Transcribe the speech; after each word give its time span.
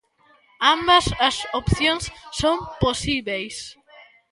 Ambas 0.73 1.05
as 1.27 1.37
opcións 1.61 2.03
son 2.39 2.57
posíbeis. 2.83 3.55